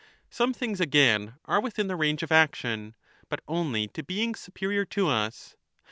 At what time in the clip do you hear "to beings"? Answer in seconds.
3.89-4.39